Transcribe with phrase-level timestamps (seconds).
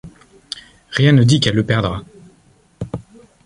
[0.93, 2.01] Rien ne dit qu'elle le perdra.